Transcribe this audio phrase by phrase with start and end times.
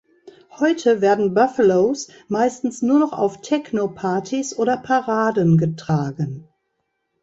[0.59, 6.47] Heute werden Buffalos meistens nur noch auf Techno-Partys oder -Paraden getragen.